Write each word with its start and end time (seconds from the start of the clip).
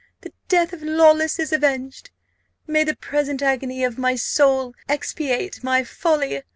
the 0.21 0.33
death 0.47 0.73
of 0.73 0.81
Lawless 0.81 1.37
is 1.37 1.53
avenged. 1.53 2.09
May 2.65 2.83
the 2.83 2.95
present 2.95 3.43
agony 3.43 3.83
of 3.83 3.99
my 3.99 4.15
soul 4.15 4.73
expiate 4.89 5.63
my 5.63 5.83
folly! 5.83 6.41